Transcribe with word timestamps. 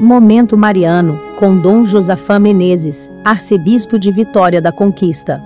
Momento 0.00 0.56
Mariano, 0.56 1.34
com 1.36 1.60
Dom 1.60 1.84
Josafá 1.84 2.38
Menezes, 2.38 3.10
arcebispo 3.24 3.98
de 3.98 4.12
Vitória 4.12 4.62
da 4.62 4.70
Conquista. 4.70 5.42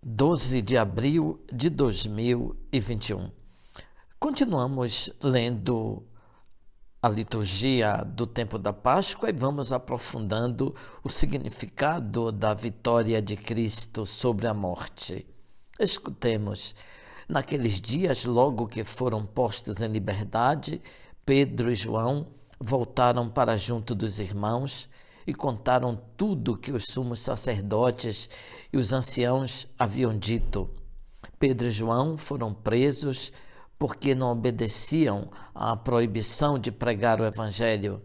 Doze 0.00 0.62
de 0.62 0.78
abril 0.78 1.40
de 1.52 1.68
dois 1.68 2.06
mil 2.06 2.54
e 2.70 2.78
vinte 2.78 3.08
e 3.08 3.14
um. 3.14 3.28
Continuamos 4.20 5.12
lendo 5.20 6.04
a 7.02 7.08
liturgia 7.08 7.96
do 8.06 8.28
tempo 8.28 8.56
da 8.56 8.72
Páscoa 8.72 9.28
e 9.28 9.32
vamos 9.32 9.72
aprofundando 9.72 10.72
o 11.02 11.10
significado 11.10 12.30
da 12.30 12.54
vitória 12.54 13.20
de 13.20 13.34
Cristo 13.36 14.06
sobre 14.06 14.46
a 14.46 14.54
morte. 14.54 15.26
Escutemos. 15.80 16.76
Naqueles 17.28 17.80
dias, 17.80 18.24
logo 18.24 18.68
que 18.68 18.84
foram 18.84 19.26
postos 19.26 19.82
em 19.82 19.88
liberdade, 19.88 20.80
Pedro 21.26 21.72
e 21.72 21.74
João 21.74 22.28
voltaram 22.60 23.28
para 23.28 23.56
junto 23.56 23.96
dos 23.96 24.20
irmãos 24.20 24.88
e 25.26 25.34
contaram 25.34 26.00
tudo 26.16 26.56
que 26.56 26.70
os 26.70 26.84
sumos 26.84 27.18
sacerdotes 27.18 28.30
e 28.72 28.76
os 28.76 28.92
anciãos 28.92 29.66
haviam 29.76 30.16
dito. 30.16 30.70
Pedro 31.36 31.66
e 31.66 31.72
João 31.72 32.16
foram 32.16 32.54
presos 32.54 33.32
porque 33.82 34.14
não 34.14 34.30
obedeciam 34.30 35.28
à 35.52 35.76
proibição 35.76 36.56
de 36.56 36.70
pregar 36.70 37.20
o 37.20 37.24
Evangelho. 37.24 38.00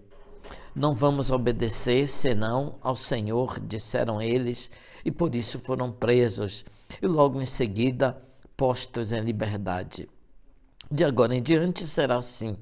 Não 0.75 0.95
vamos 0.95 1.29
obedecer 1.29 2.07
senão 2.07 2.79
ao 2.81 2.95
Senhor, 2.95 3.59
disseram 3.59 4.19
eles, 4.19 4.71
e 5.05 5.11
por 5.11 5.35
isso 5.35 5.59
foram 5.59 5.91
presos 5.91 6.65
e 6.99 7.05
logo 7.05 7.39
em 7.39 7.45
seguida 7.45 8.17
postos 8.57 9.11
em 9.11 9.21
liberdade. 9.21 10.09
De 10.89 11.03
agora 11.03 11.35
em 11.35 11.43
diante 11.43 11.85
será 11.85 12.15
assim: 12.15 12.57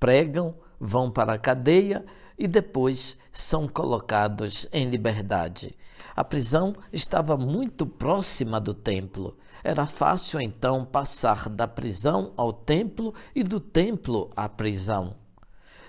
pregam, 0.00 0.54
vão 0.80 1.10
para 1.10 1.34
a 1.34 1.38
cadeia 1.38 2.02
e 2.38 2.46
depois 2.46 3.18
são 3.32 3.66
colocados 3.66 4.68
em 4.72 4.88
liberdade. 4.88 5.76
A 6.14 6.22
prisão 6.22 6.74
estava 6.92 7.36
muito 7.36 7.86
próxima 7.86 8.60
do 8.60 8.72
templo. 8.72 9.36
Era 9.62 9.86
fácil 9.86 10.40
então 10.40 10.84
passar 10.84 11.48
da 11.48 11.66
prisão 11.66 12.32
ao 12.36 12.52
templo 12.52 13.12
e 13.34 13.42
do 13.42 13.58
templo 13.58 14.30
à 14.36 14.48
prisão. 14.48 15.16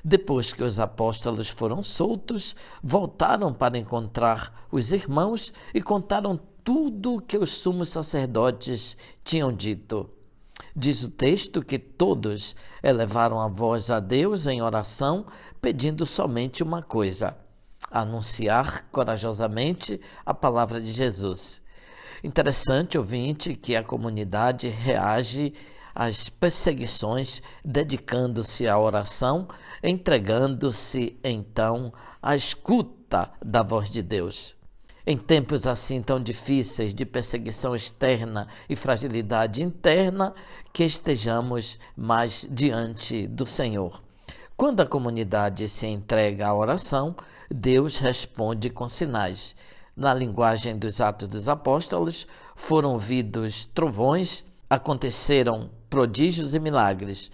Depois 0.03 0.53
que 0.53 0.64
os 0.64 0.80
apóstolos 0.80 1.50
foram 1.50 1.83
soltos, 1.83 2.55
voltaram 2.81 3.53
para 3.53 3.77
encontrar 3.77 4.67
os 4.72 4.92
irmãos 4.92 5.53
e 5.73 5.81
contaram 5.81 6.39
tudo 6.64 7.16
o 7.16 7.22
que 7.22 7.38
os 7.38 7.52
sumos 7.52 7.89
sacerdotes 7.89 8.95
tinham 9.23 9.52
dito. 9.52 10.09
Diz 10.75 11.03
o 11.03 11.09
texto 11.09 11.63
que 11.63 11.79
todos 11.79 12.55
elevaram 12.83 13.39
a 13.39 13.47
voz 13.47 13.89
a 13.89 13.99
Deus 13.99 14.45
em 14.47 14.61
oração, 14.61 15.25
pedindo 15.61 16.05
somente 16.05 16.61
uma 16.61 16.83
coisa: 16.83 17.38
anunciar 17.89 18.89
corajosamente 18.91 19.99
a 20.25 20.33
palavra 20.33 20.80
de 20.80 20.91
Jesus. 20.91 21.61
Interessante, 22.23 22.97
ouvinte, 22.97 23.55
que 23.55 23.75
a 23.75 23.83
comunidade 23.83 24.67
reage 24.67 25.53
às 25.95 26.30
perseguições, 26.30 27.41
dedicando-se 27.63 28.67
à 28.67 28.77
oração, 28.77 29.47
entregando-se 29.81 31.17
então 31.23 31.91
à 32.21 32.35
escuta 32.35 33.31
da 33.43 33.63
voz 33.63 33.89
de 33.89 34.02
Deus. 34.02 34.58
Em 35.11 35.17
tempos 35.17 35.65
assim 35.65 36.03
tão 36.03 36.19
difíceis 36.19 36.93
de 36.93 37.03
perseguição 37.03 37.73
externa 37.73 38.47
e 38.69 38.75
fragilidade 38.75 39.63
interna, 39.63 40.35
que 40.71 40.83
estejamos 40.83 41.80
mais 41.97 42.47
diante 42.47 43.25
do 43.25 43.43
Senhor. 43.43 44.03
Quando 44.55 44.81
a 44.81 44.86
comunidade 44.86 45.67
se 45.67 45.87
entrega 45.87 46.45
à 46.45 46.53
oração, 46.53 47.15
Deus 47.49 47.97
responde 47.97 48.70
com 48.70 48.87
sinais. 48.87 49.55
Na 49.97 50.14
linguagem 50.14 50.77
dos 50.77 51.02
Atos 51.02 51.27
dos 51.27 51.49
Apóstolos, 51.49 52.27
foram 52.55 52.91
ouvidos 52.91 53.65
trovões, 53.65 54.45
aconteceram 54.70 55.71
prodígios 55.89 56.53
e 56.53 56.59
milagres. 56.59 57.31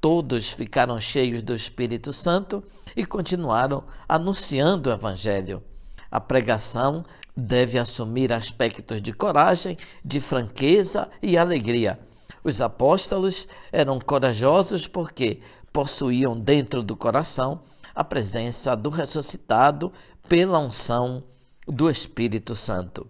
Todos 0.00 0.54
ficaram 0.54 0.98
cheios 0.98 1.42
do 1.42 1.54
Espírito 1.54 2.14
Santo 2.14 2.64
e 2.96 3.04
continuaram 3.04 3.84
anunciando 4.08 4.88
o 4.88 4.92
Evangelho. 4.94 5.62
A 6.10 6.20
pregação 6.20 7.04
deve 7.36 7.78
assumir 7.78 8.32
aspectos 8.32 9.00
de 9.00 9.12
coragem, 9.12 9.76
de 10.04 10.20
franqueza 10.20 11.08
e 11.22 11.38
alegria. 11.38 11.98
Os 12.42 12.60
apóstolos 12.60 13.46
eram 13.70 14.00
corajosos 14.00 14.86
porque 14.86 15.40
possuíam 15.72 16.38
dentro 16.38 16.82
do 16.82 16.96
coração 16.96 17.60
a 17.94 18.02
presença 18.02 18.74
do 18.74 18.90
ressuscitado 18.90 19.92
pela 20.28 20.58
unção 20.58 21.22
do 21.66 21.90
Espírito 21.90 22.56
Santo. 22.56 23.06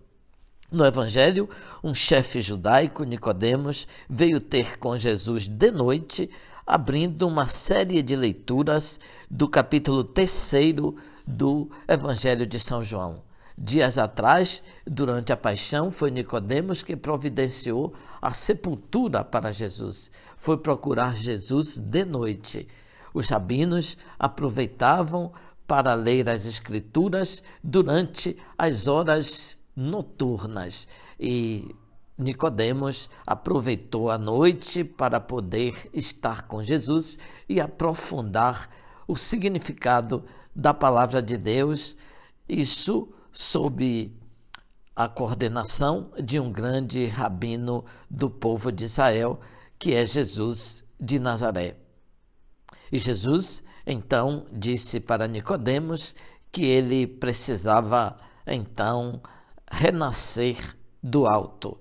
No 0.71 0.84
Evangelho, 0.84 1.49
um 1.83 1.93
chefe 1.93 2.41
judaico, 2.41 3.03
Nicodemos, 3.03 3.89
veio 4.09 4.41
ter 4.41 4.78
com 4.78 4.97
Jesus 4.97 5.49
de 5.49 5.71
noite, 5.71 6.31
abrindo 6.70 7.26
uma 7.26 7.48
série 7.48 8.00
de 8.00 8.14
leituras 8.14 9.00
do 9.28 9.48
capítulo 9.48 10.04
3 10.04 10.53
do 11.26 11.69
Evangelho 11.88 12.47
de 12.47 12.60
São 12.60 12.81
João. 12.81 13.25
Dias 13.58 13.98
atrás, 13.98 14.62
durante 14.86 15.32
a 15.32 15.36
paixão, 15.36 15.91
foi 15.91 16.12
Nicodemos 16.12 16.84
que 16.84 16.94
providenciou 16.94 17.92
a 18.22 18.30
sepultura 18.30 19.25
para 19.25 19.50
Jesus. 19.50 20.12
Foi 20.36 20.59
procurar 20.59 21.16
Jesus 21.16 21.76
de 21.76 22.04
noite. 22.04 22.69
Os 23.12 23.28
rabinos 23.30 23.98
aproveitavam 24.16 25.32
para 25.66 25.94
ler 25.94 26.28
as 26.28 26.47
Escrituras 26.47 27.42
durante 27.64 28.36
as 28.56 28.86
horas 28.86 29.59
noturnas 29.75 30.86
e 31.19 31.75
Nicodemos 32.20 33.08
aproveitou 33.26 34.10
a 34.10 34.19
noite 34.19 34.84
para 34.84 35.19
poder 35.19 35.75
estar 35.92 36.47
com 36.47 36.62
Jesus 36.62 37.19
e 37.48 37.58
aprofundar 37.60 38.69
o 39.08 39.16
significado 39.16 40.22
da 40.54 40.75
palavra 40.75 41.22
de 41.22 41.38
Deus, 41.38 41.97
isso 42.47 43.09
sob 43.32 44.14
a 44.94 45.09
coordenação 45.09 46.10
de 46.22 46.38
um 46.38 46.53
grande 46.53 47.06
rabino 47.06 47.84
do 48.10 48.28
povo 48.28 48.70
de 48.70 48.84
Israel, 48.84 49.41
que 49.78 49.94
é 49.94 50.04
Jesus 50.04 50.84
de 51.00 51.19
Nazaré. 51.19 51.78
E 52.92 52.98
Jesus 52.98 53.64
então 53.86 54.44
disse 54.53 55.00
para 55.00 55.26
Nicodemos 55.26 56.14
que 56.53 56.66
ele 56.66 57.06
precisava 57.06 58.14
então 58.47 59.22
renascer 59.70 60.76
do 61.03 61.26
alto. 61.26 61.80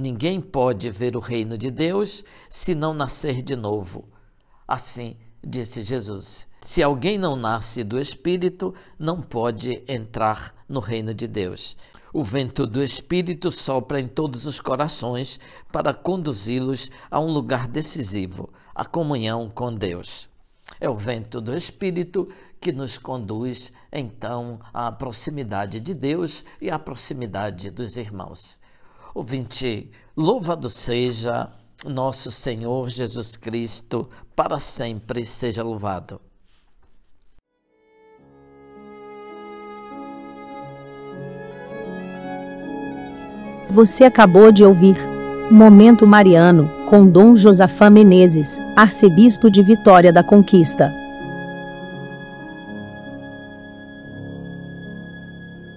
Ninguém 0.00 0.40
pode 0.40 0.88
ver 0.92 1.16
o 1.16 1.18
reino 1.18 1.58
de 1.58 1.72
Deus 1.72 2.24
se 2.48 2.72
não 2.72 2.94
nascer 2.94 3.42
de 3.42 3.56
novo. 3.56 4.08
Assim 4.68 5.16
disse 5.44 5.82
Jesus. 5.82 6.46
Se 6.60 6.84
alguém 6.84 7.18
não 7.18 7.34
nasce 7.34 7.82
do 7.82 7.98
Espírito, 7.98 8.72
não 8.96 9.20
pode 9.20 9.82
entrar 9.88 10.54
no 10.68 10.78
reino 10.78 11.12
de 11.12 11.26
Deus. 11.26 11.76
O 12.14 12.22
vento 12.22 12.64
do 12.64 12.80
Espírito 12.80 13.50
sopra 13.50 14.00
em 14.00 14.06
todos 14.06 14.46
os 14.46 14.60
corações 14.60 15.40
para 15.72 15.92
conduzi-los 15.92 16.92
a 17.10 17.18
um 17.18 17.32
lugar 17.32 17.66
decisivo, 17.66 18.48
a 18.72 18.84
comunhão 18.84 19.50
com 19.50 19.74
Deus. 19.74 20.28
É 20.78 20.88
o 20.88 20.94
vento 20.94 21.40
do 21.40 21.56
Espírito 21.56 22.28
que 22.60 22.70
nos 22.70 22.98
conduz 22.98 23.72
então 23.92 24.60
à 24.72 24.92
proximidade 24.92 25.80
de 25.80 25.92
Deus 25.92 26.44
e 26.60 26.70
à 26.70 26.78
proximidade 26.78 27.68
dos 27.72 27.96
irmãos. 27.96 28.60
Ouvinte, 29.14 29.90
louvado 30.16 30.68
seja 30.68 31.48
nosso 31.86 32.30
Senhor 32.30 32.88
Jesus 32.88 33.36
Cristo, 33.36 34.08
para 34.36 34.58
sempre 34.58 35.24
seja 35.24 35.62
louvado. 35.62 36.20
Você 43.70 44.04
acabou 44.04 44.50
de 44.50 44.64
ouvir 44.64 44.96
Momento 45.50 46.06
Mariano 46.06 46.70
com 46.88 47.06
Dom 47.06 47.34
Josafá 47.34 47.88
Menezes, 47.88 48.58
arcebispo 48.76 49.50
de 49.50 49.62
Vitória 49.62 50.12
da 50.12 50.22
Conquista. 50.22 50.92